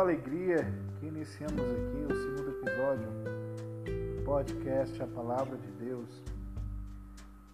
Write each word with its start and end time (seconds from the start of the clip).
alegria 0.00 0.58
que 1.00 1.06
iniciamos 1.06 1.60
aqui 1.60 2.06
o 2.08 2.14
segundo 2.14 2.50
episódio 2.50 3.08
do 3.84 4.22
podcast 4.24 5.02
A 5.02 5.06
Palavra 5.08 5.56
de 5.56 5.70
Deus. 5.72 6.22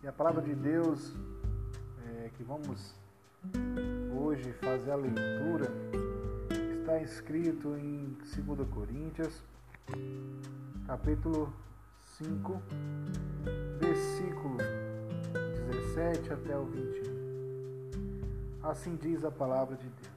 E 0.03 0.07
a 0.07 0.13
palavra 0.13 0.43
de 0.43 0.55
Deus 0.55 1.15
é, 2.07 2.29
que 2.35 2.43
vamos 2.45 2.95
hoje 4.15 4.53
fazer 4.55 4.91
a 4.91 4.97
leitura 4.97 5.73
está 6.81 7.01
escrito 7.01 7.77
em 7.77 8.15
2 8.47 8.69
Coríntios, 8.69 9.43
capítulo 10.87 11.51
5, 12.19 12.63
versículo 13.81 14.59
17 15.95 16.33
até 16.33 16.59
o 16.59 16.67
21. 16.67 17.15
Assim 18.63 18.97
diz 18.97 19.25
a 19.25 19.31
palavra 19.31 19.77
de 19.77 19.89
Deus. 19.89 20.14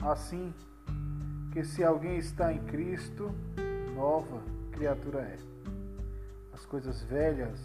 Assim 0.00 0.54
que 1.52 1.64
se 1.64 1.82
alguém 1.82 2.18
está 2.18 2.52
em 2.52 2.60
Cristo, 2.64 3.34
nova 3.94 4.40
criatura 4.70 5.20
é. 5.20 5.38
As 6.52 6.64
coisas 6.64 7.02
velhas 7.02 7.58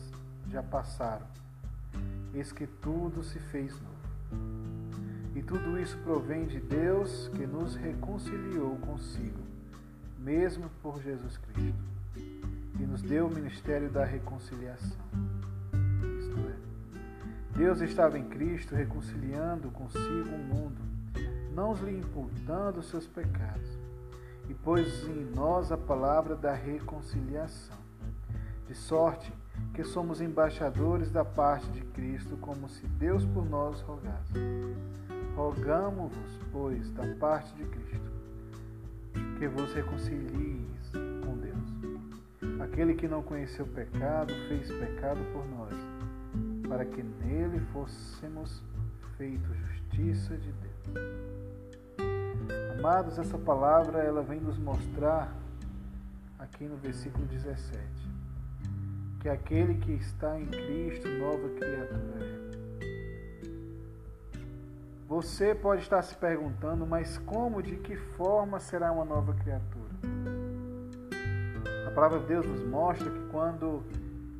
já 0.50 0.64
passaram, 0.64 1.28
eis 2.34 2.52
que 2.52 2.66
tudo 2.66 3.24
se 3.24 3.40
fez 3.40 3.72
novo. 3.80 3.94
E 5.36 5.44
tudo 5.44 5.80
isso 5.80 5.98
provém 6.00 6.46
de 6.46 6.60
Deus 6.60 7.30
que 7.36 7.46
nos 7.46 7.76
reconciliou 7.76 8.78
consigo, 8.78 9.40
mesmo 10.18 10.70
por 10.82 11.02
Jesus 11.02 11.38
Cristo, 11.38 11.84
e 12.80 12.84
nos 12.84 13.02
deu 13.02 13.28
o 13.28 13.34
ministério 13.34 13.90
da 13.92 14.06
reconciliação. 14.06 14.98
Isto 16.20 16.40
é, 16.40 17.58
Deus 17.58 17.82
estava 17.82 18.18
em 18.18 18.26
Cristo 18.26 18.74
reconciliando 18.74 19.70
consigo 19.70 20.30
o 20.30 20.44
mundo 20.44 20.94
não 21.54 21.74
lhe 21.74 21.98
imputando 21.98 22.82
seus 22.82 23.08
pecados, 23.08 23.78
e 24.50 24.54
pôs 24.54 25.08
em 25.08 25.26
nós 25.36 25.72
a 25.72 25.78
palavra 25.78 26.36
da 26.36 26.54
reconciliação, 26.54 27.78
de 28.68 28.76
sorte 28.76 29.32
que 29.74 29.84
somos 29.84 30.20
embaixadores 30.20 31.12
da 31.12 31.24
parte 31.24 31.70
de 31.70 31.82
Cristo, 31.82 32.38
como 32.38 32.68
se 32.68 32.86
Deus 32.88 33.26
por 33.26 33.46
nós 33.46 33.82
rogasse. 33.82 34.34
Rogamo-vos, 35.36 36.40
pois, 36.52 36.92
da 36.92 37.08
parte 37.16 37.54
de 37.56 37.66
Cristo, 37.66 38.12
que 39.40 39.48
vos 39.48 39.74
reconcilieis 39.74 40.92
com 41.26 41.38
Deus. 41.38 42.62
Aquele 42.62 42.94
que 42.94 43.08
não 43.08 43.24
conheceu 43.24 43.66
pecado, 43.66 44.34
fez 44.48 44.72
pecado 44.72 45.20
por 45.32 45.46
nós, 45.48 45.74
para 46.68 46.86
que 46.86 47.02
nele 47.02 47.60
fôssemos 47.72 48.62
feitos 49.18 49.56
justiça 49.58 50.38
de 50.38 50.52
Deus. 50.52 51.43
Amados, 52.86 53.18
essa 53.18 53.38
palavra 53.38 54.00
ela 54.00 54.22
vem 54.22 54.42
nos 54.42 54.60
mostrar 54.60 55.34
aqui 56.38 56.66
no 56.66 56.76
versículo 56.76 57.26
17 57.28 57.82
que 59.22 59.30
aquele 59.30 59.76
que 59.76 59.94
está 59.94 60.38
em 60.38 60.46
Cristo, 60.48 61.08
nova 61.08 61.48
criatura 61.52 62.20
é. 62.20 62.44
Você 65.08 65.56
pode 65.56 65.84
estar 65.84 66.02
se 66.02 66.14
perguntando, 66.18 66.86
mas 66.86 67.18
como, 67.20 67.64
de 67.64 67.78
que 67.78 67.96
forma 67.96 68.60
será 68.60 68.92
uma 68.92 69.06
nova 69.06 69.34
criatura? 69.34 69.94
A 71.88 71.92
palavra 71.92 72.20
de 72.20 72.26
Deus 72.26 72.46
nos 72.46 72.66
mostra 72.66 73.10
que 73.10 73.30
quando 73.32 73.82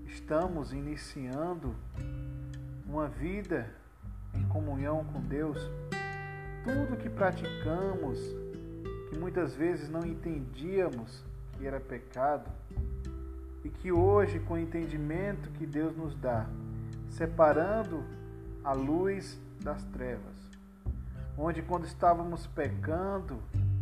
estamos 0.06 0.74
iniciando 0.74 1.74
uma 2.86 3.08
vida 3.08 3.74
em 4.34 4.46
comunhão 4.50 5.06
com 5.06 5.22
Deus, 5.22 5.58
tudo 6.64 6.98
que 6.98 7.10
praticamos, 7.10 8.20
que 9.10 9.18
muitas 9.18 9.54
vezes 9.56 9.90
não 9.90 10.06
entendíamos 10.06 11.24
que 11.58 11.68
era 11.68 11.80
pecado, 11.80 12.50
e 13.64 13.70
que 13.70 13.92
hoje, 13.92 14.40
com 14.40 14.56
o 14.56 14.58
entendimento 14.58 15.50
que 15.52 15.66
Deus 15.66 15.96
nos 15.96 16.16
dá, 16.16 16.48
separando 17.10 18.04
a 18.64 18.74
luz 18.74 19.40
das 19.62 19.84
trevas, 19.86 20.34
onde 21.38 21.62
quando 21.62 21.86
estávamos 21.86 22.48
pecando 22.48 23.40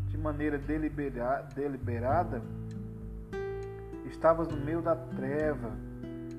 de 0.10 0.18
maneira 0.18 0.58
deliberada, 0.58 2.42
estávamos 4.06 4.54
no 4.54 4.64
meio 4.64 4.82
da 4.82 4.96
treva, 4.96 5.72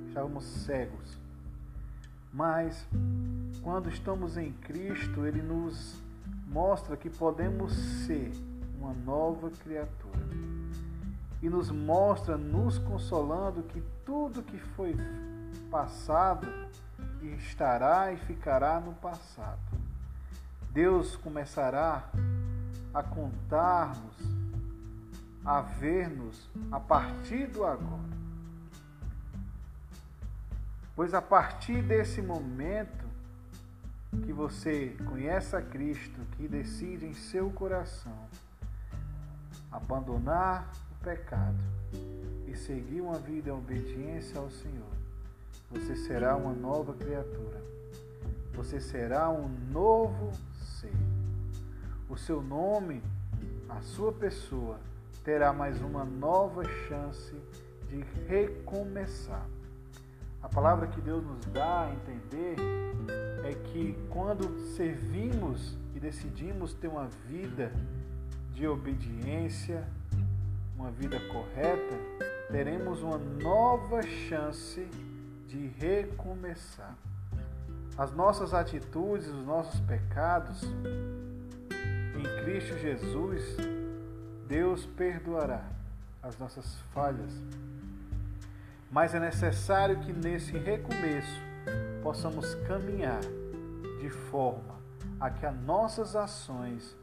estávamos 0.08 0.44
cegos. 0.44 1.18
Mas 2.32 2.86
quando 3.62 3.88
estamos 3.88 4.36
em 4.36 4.52
Cristo, 4.52 5.26
Ele 5.26 5.42
nos 5.42 6.00
mostra 6.52 6.96
que 6.96 7.08
podemos 7.08 7.72
ser 8.06 8.30
uma 8.78 8.92
nova 8.92 9.50
criatura. 9.50 10.20
E 11.40 11.48
nos 11.48 11.70
mostra, 11.70 12.36
nos 12.36 12.78
consolando, 12.78 13.62
que 13.62 13.82
tudo 14.04 14.42
que 14.42 14.58
foi 14.58 14.94
passado 15.70 16.46
estará 17.22 18.12
e 18.12 18.16
ficará 18.16 18.78
no 18.78 18.92
passado. 18.94 19.58
Deus 20.70 21.16
começará 21.16 22.08
a 22.94 23.02
contar-nos, 23.02 24.16
a 25.44 25.60
ver-nos 25.62 26.48
a 26.70 26.78
partir 26.78 27.46
do 27.46 27.64
agora. 27.64 28.12
Pois 30.94 31.14
a 31.14 31.22
partir 31.22 31.82
desse 31.82 32.20
momento, 32.20 33.11
que 34.20 34.32
você 34.32 34.94
conhece 35.06 35.56
a 35.56 35.62
Cristo, 35.62 36.20
que 36.36 36.46
decide 36.46 37.06
em 37.06 37.14
seu 37.14 37.50
coração 37.50 38.28
abandonar 39.70 40.70
o 40.90 41.04
pecado 41.04 41.58
e 42.46 42.54
seguir 42.54 43.00
uma 43.00 43.18
vida 43.18 43.48
em 43.48 43.52
obediência 43.52 44.38
ao 44.38 44.50
Senhor, 44.50 44.92
você 45.70 45.96
será 45.96 46.36
uma 46.36 46.52
nova 46.52 46.92
criatura. 46.92 47.62
Você 48.54 48.78
será 48.78 49.30
um 49.30 49.48
novo 49.70 50.30
ser. 50.54 50.92
O 52.10 52.16
seu 52.18 52.42
nome, 52.42 53.02
a 53.66 53.80
sua 53.80 54.12
pessoa, 54.12 54.78
terá 55.24 55.52
mais 55.54 55.80
uma 55.80 56.04
nova 56.04 56.62
chance 56.86 57.34
de 57.88 58.04
recomeçar. 58.28 59.46
A 60.42 60.48
palavra 60.48 60.88
que 60.88 61.00
Deus 61.00 61.24
nos 61.24 61.46
dá 61.46 61.84
a 61.84 61.94
entender 61.94 62.56
é 63.52 63.54
que 63.54 63.96
quando 64.08 64.58
servimos 64.74 65.76
e 65.94 66.00
decidimos 66.00 66.72
ter 66.74 66.88
uma 66.88 67.08
vida 67.28 67.72
de 68.52 68.66
obediência, 68.66 69.86
uma 70.76 70.90
vida 70.90 71.18
correta, 71.28 71.94
teremos 72.50 73.02
uma 73.02 73.18
nova 73.18 74.02
chance 74.02 74.86
de 75.46 75.68
recomeçar. 75.78 76.96
As 77.96 78.10
nossas 78.12 78.54
atitudes, 78.54 79.28
os 79.28 79.44
nossos 79.44 79.78
pecados, 79.80 80.62
em 82.18 82.44
Cristo 82.44 82.78
Jesus, 82.78 83.56
Deus 84.48 84.86
perdoará 84.86 85.64
as 86.22 86.38
nossas 86.38 86.78
falhas 86.94 87.32
mas 88.92 89.14
é 89.14 89.18
necessário 89.18 89.98
que 90.00 90.12
nesse 90.12 90.52
recomeço 90.52 91.40
possamos 92.02 92.54
caminhar 92.66 93.20
de 94.00 94.10
forma 94.10 94.80
a 95.20 95.30
que 95.30 95.46
as 95.46 95.56
nossas 95.62 96.16
ações 96.16 96.96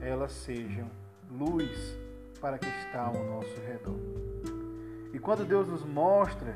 elas 0.00 0.32
sejam 0.32 0.88
luz 1.30 1.96
para 2.40 2.58
que 2.58 2.68
está 2.68 3.02
ao 3.02 3.14
nosso 3.14 3.60
redor. 3.66 3.98
E 5.12 5.18
quando 5.18 5.44
Deus 5.44 5.66
nos 5.68 5.84
mostra 5.84 6.54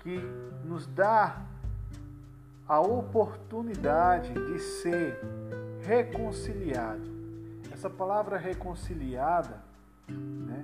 que 0.00 0.18
nos 0.64 0.86
dá 0.86 1.46
a 2.66 2.80
oportunidade 2.80 4.32
de 4.32 4.58
ser 4.58 5.20
reconciliado. 5.82 7.12
Essa 7.72 7.90
palavra 7.90 8.38
reconciliada, 8.38 9.62
né, 10.08 10.62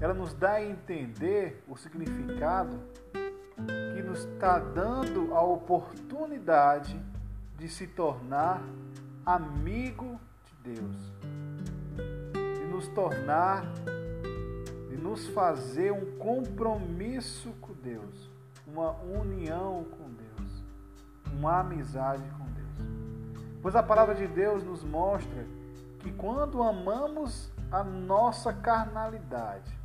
ela 0.00 0.14
nos 0.14 0.32
dá 0.32 0.52
a 0.52 0.64
entender 0.64 1.62
o 1.68 1.76
significado 1.76 2.80
que 3.94 4.02
nos 4.02 4.24
está 4.24 4.58
dando 4.58 5.34
a 5.34 5.42
oportunidade 5.42 7.00
de 7.58 7.68
se 7.68 7.86
tornar 7.86 8.62
amigo 9.24 10.20
de 10.44 10.74
Deus, 10.74 11.12
de 12.32 12.64
nos 12.66 12.86
tornar, 12.88 13.64
de 14.88 14.96
nos 14.96 15.26
fazer 15.28 15.92
um 15.92 16.18
compromisso 16.18 17.52
com 17.60 17.72
Deus, 17.72 18.30
uma 18.66 18.92
união 19.02 19.84
com 19.90 20.10
Deus, 20.10 20.64
uma 21.32 21.60
amizade 21.60 22.22
com 22.38 22.44
Deus. 22.44 22.56
Pois 23.62 23.74
a 23.74 23.82
palavra 23.82 24.14
de 24.14 24.26
Deus 24.26 24.62
nos 24.62 24.84
mostra 24.84 25.46
que 26.00 26.12
quando 26.12 26.62
amamos 26.62 27.50
a 27.72 27.82
nossa 27.82 28.52
carnalidade, 28.52 29.76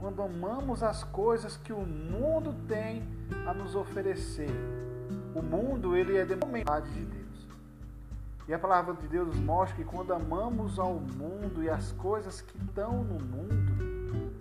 quando 0.00 0.22
amamos 0.22 0.82
as 0.82 1.04
coisas 1.04 1.58
que 1.58 1.72
o 1.72 1.80
mundo 1.80 2.54
tem 2.66 3.02
a 3.46 3.52
nos 3.52 3.74
oferecer. 3.74 4.50
O 5.34 5.42
mundo 5.42 5.94
ele 5.94 6.16
é 6.16 6.24
da 6.24 6.34
vontade 6.34 6.90
de 6.92 7.04
Deus. 7.04 7.20
E 8.48 8.54
a 8.54 8.58
palavra 8.58 8.94
de 8.94 9.06
Deus 9.06 9.28
nos 9.28 9.36
mostra 9.36 9.76
que 9.76 9.84
quando 9.84 10.12
amamos 10.12 10.78
ao 10.78 10.94
mundo 10.94 11.62
e 11.62 11.68
as 11.68 11.92
coisas 11.92 12.40
que 12.40 12.56
estão 12.64 13.04
no 13.04 13.22
mundo, 13.22 14.32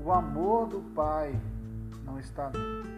o 0.00 0.12
amor 0.12 0.66
do 0.66 0.80
Pai 0.94 1.40
não 2.04 2.18
está 2.18 2.50
nele. 2.50 2.92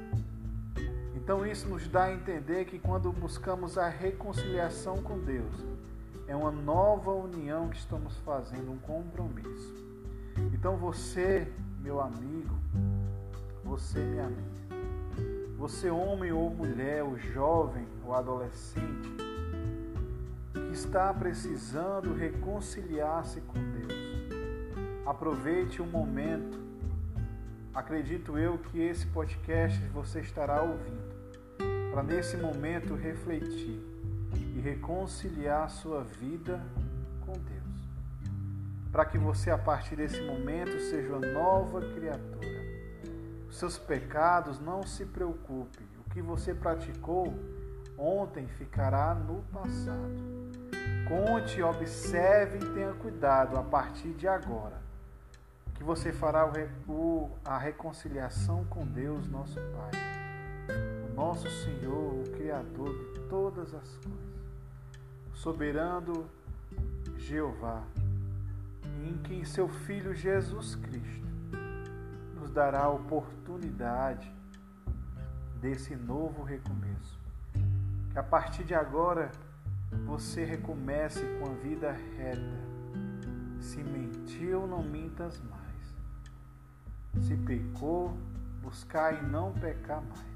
Então 1.14 1.46
isso 1.46 1.68
nos 1.68 1.86
dá 1.86 2.04
a 2.04 2.12
entender 2.12 2.64
que 2.64 2.78
quando 2.78 3.12
buscamos 3.12 3.78
a 3.78 3.88
reconciliação 3.88 5.02
com 5.02 5.18
Deus, 5.18 5.54
é 6.26 6.34
uma 6.34 6.50
nova 6.50 7.12
união 7.12 7.68
que 7.68 7.76
estamos 7.76 8.16
fazendo, 8.18 8.72
um 8.72 8.78
compromisso. 8.78 9.74
Então 10.52 10.76
você, 10.76 11.52
meu 11.84 12.00
amigo, 12.00 12.56
você, 13.62 13.98
minha 13.98 14.24
amiga, 14.24 14.40
você, 15.58 15.90
homem 15.90 16.32
ou 16.32 16.48
mulher, 16.48 17.04
o 17.04 17.18
jovem 17.18 17.86
ou 18.02 18.14
adolescente, 18.14 19.14
está 20.72 21.12
precisando 21.12 22.14
reconciliar-se 22.14 23.42
com 23.42 23.58
Deus. 23.72 23.92
Aproveite 25.04 25.82
o 25.82 25.86
momento. 25.86 26.58
Acredito 27.74 28.38
eu 28.38 28.56
que 28.56 28.80
esse 28.80 29.06
podcast 29.08 29.78
você 29.88 30.20
estará 30.20 30.62
ouvindo 30.62 31.14
para 31.92 32.02
nesse 32.02 32.38
momento 32.38 32.94
refletir 32.94 33.78
e 34.56 34.58
reconciliar 34.58 35.68
sua 35.68 36.02
vida. 36.02 36.64
Para 38.94 39.04
que 39.04 39.18
você 39.18 39.50
a 39.50 39.58
partir 39.58 39.96
desse 39.96 40.22
momento 40.22 40.78
seja 40.78 41.16
uma 41.16 41.26
nova 41.26 41.80
criatura. 41.80 42.62
Os 43.48 43.56
seus 43.56 43.76
pecados 43.76 44.60
não 44.60 44.84
se 44.84 45.04
preocupe. 45.04 45.82
O 45.98 46.10
que 46.10 46.22
você 46.22 46.54
praticou 46.54 47.34
ontem 47.98 48.46
ficará 48.46 49.12
no 49.12 49.42
passado. 49.52 50.14
Conte, 51.08 51.60
observe 51.60 52.58
e 52.58 52.72
tenha 52.72 52.92
cuidado 52.92 53.58
a 53.58 53.64
partir 53.64 54.12
de 54.12 54.28
agora, 54.28 54.80
que 55.74 55.82
você 55.82 56.12
fará 56.12 56.48
o, 56.88 57.30
a 57.44 57.58
reconciliação 57.58 58.64
com 58.66 58.86
Deus, 58.86 59.26
nosso 59.26 59.56
Pai, 59.56 59.90
o 61.10 61.14
nosso 61.14 61.50
Senhor, 61.50 62.22
o 62.22 62.30
Criador 62.30 62.94
de 62.96 63.28
todas 63.28 63.74
as 63.74 63.96
coisas, 63.96 64.34
o 65.32 65.36
soberano 65.36 66.30
Jeová, 67.16 67.82
em 69.04 69.18
que 69.18 69.44
seu 69.44 69.68
Filho 69.68 70.14
Jesus 70.14 70.76
Cristo 70.76 71.28
nos 72.34 72.50
dará 72.50 72.84
a 72.84 72.88
oportunidade 72.88 74.32
desse 75.60 75.94
novo 75.94 76.42
recomeço. 76.42 77.20
Que 78.10 78.18
a 78.18 78.22
partir 78.22 78.64
de 78.64 78.74
agora 78.74 79.30
você 80.06 80.44
recomece 80.44 81.20
com 81.38 81.50
a 81.50 81.54
vida 81.54 81.92
reta. 82.16 82.64
Se 83.60 83.82
mentiu, 83.82 84.66
não 84.66 84.82
mintas 84.82 85.40
mais. 85.40 87.24
Se 87.26 87.36
pecou, 87.36 88.16
buscai 88.62 89.22
não 89.22 89.52
pecar 89.52 90.02
mais. 90.02 90.34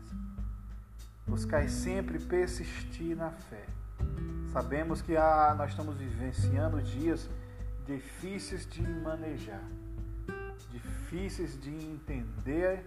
Buscai 1.27 1.69
sempre 1.69 2.19
persistir 2.19 3.17
na 3.17 3.31
fé. 3.31 3.67
Sabemos 4.53 5.03
que 5.03 5.17
ah, 5.17 5.55
nós 5.57 5.71
estamos 5.71 5.97
vivenciando 5.97 6.81
dias 6.81 7.29
difíceis 7.89 8.67
de 8.67 8.83
manejar, 8.83 9.65
difíceis 10.71 11.59
de 11.59 11.71
entender, 11.71 12.85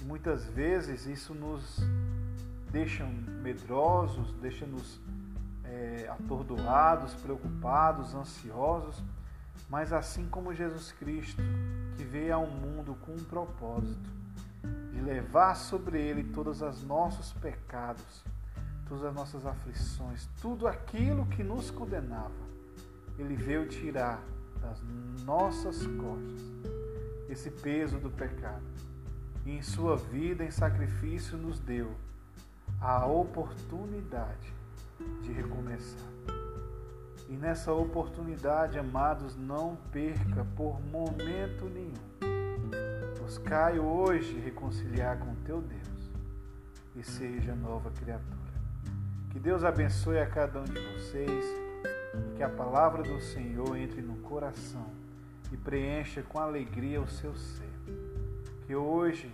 e 0.00 0.04
muitas 0.04 0.46
vezes 0.46 1.04
isso 1.04 1.34
nos 1.34 1.80
deixa 2.70 3.04
medrosos, 3.42 4.32
deixa-nos 4.34 5.00
é, 5.64 6.08
atordoados, 6.08 7.12
preocupados, 7.14 8.14
ansiosos, 8.14 9.02
mas 9.68 9.92
assim 9.92 10.28
como 10.28 10.54
Jesus 10.54 10.92
Cristo, 10.92 11.42
que 11.96 12.04
veio 12.04 12.36
ao 12.36 12.46
mundo 12.46 12.96
com 13.04 13.14
um 13.14 13.24
propósito 13.24 14.10
de 14.92 15.00
levar 15.00 15.56
sobre 15.56 16.00
ele 16.00 16.22
todos 16.22 16.62
os 16.62 16.84
nossos 16.84 17.32
pecados, 17.32 18.24
todas 18.88 19.04
as 19.06 19.14
nossas 19.14 19.44
aflições, 19.44 20.28
tudo 20.40 20.68
aquilo 20.68 21.26
que 21.26 21.42
nos 21.42 21.68
condenava, 21.68 22.46
ele 23.18 23.34
veio 23.34 23.66
tirar 23.66 24.22
das 24.60 24.82
nossas 25.24 25.86
costas 25.86 26.42
esse 27.28 27.50
peso 27.50 27.98
do 27.98 28.10
pecado. 28.10 28.62
E 29.44 29.50
em 29.50 29.62
sua 29.62 29.96
vida, 29.96 30.44
em 30.44 30.50
sacrifício, 30.50 31.36
nos 31.36 31.58
deu 31.60 31.92
a 32.80 33.06
oportunidade 33.06 34.52
de 35.22 35.32
recomeçar. 35.32 36.08
E 37.28 37.32
nessa 37.32 37.72
oportunidade, 37.72 38.78
amados, 38.78 39.36
não 39.36 39.76
perca 39.90 40.44
por 40.56 40.80
momento 40.80 41.66
nenhum. 41.66 42.06
Buscai 43.20 43.78
hoje 43.78 44.38
reconciliar 44.38 45.18
com 45.18 45.34
teu 45.44 45.60
Deus 45.60 46.10
e 46.94 47.02
seja 47.02 47.54
nova 47.54 47.90
criatura. 47.90 48.36
Que 49.30 49.38
Deus 49.40 49.64
abençoe 49.64 50.18
a 50.18 50.26
cada 50.26 50.60
um 50.60 50.64
de 50.64 50.78
vocês 50.78 51.44
que 52.36 52.42
a 52.42 52.48
palavra 52.48 53.02
do 53.02 53.20
Senhor 53.20 53.76
entre 53.76 54.00
no 54.00 54.16
coração 54.16 54.86
e 55.52 55.56
preencha 55.56 56.22
com 56.22 56.38
alegria 56.38 57.00
o 57.00 57.08
seu 57.08 57.34
ser. 57.36 57.72
Que 58.66 58.74
hoje 58.74 59.32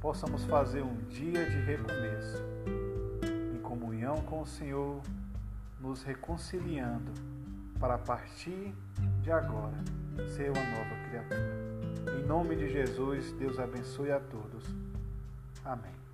possamos 0.00 0.44
fazer 0.44 0.82
um 0.82 0.96
dia 1.08 1.48
de 1.48 1.60
recomeço 1.60 2.44
comunhão 3.66 4.22
com 4.22 4.42
o 4.42 4.46
Senhor, 4.46 5.00
nos 5.80 6.02
reconciliando 6.02 7.12
para 7.78 7.94
a 7.94 7.98
partir 7.98 8.72
de 9.20 9.30
agora 9.30 9.76
ser 10.34 10.50
uma 10.50 10.64
nova 10.64 11.08
criatura. 11.08 12.18
Em 12.18 12.26
nome 12.26 12.56
de 12.56 12.68
Jesus, 12.72 13.32
Deus 13.32 13.58
abençoe 13.58 14.12
a 14.12 14.20
todos. 14.20 14.64
Amém. 15.64 16.05